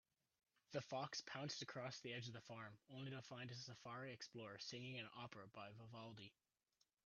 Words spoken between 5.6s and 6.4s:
Vivaldi.